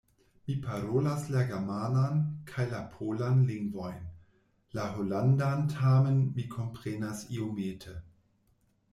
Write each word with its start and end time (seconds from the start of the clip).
Mi 0.45 0.53
parolas 0.61 1.25
la 1.33 1.41
germanan 1.49 2.15
kaj 2.51 2.63
la 2.71 2.79
polan 2.93 3.43
lingvojn; 3.49 3.99
la 4.77 4.85
holandan 4.95 5.61
tamen 5.75 6.17
mi 6.39 6.47
komprenas 6.55 7.21
iomete. 7.37 7.95